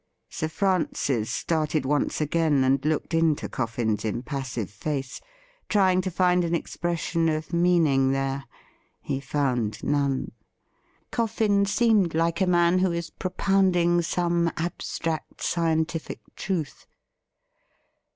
[0.31, 5.21] Sir Francis started once again, and looked into Coffin's impassive face,
[5.69, 8.45] trying to find an expression of meaning there.,
[8.99, 10.31] He found none.
[11.11, 16.87] Coffin seemed like a man who is propounding some abstract scientific truth.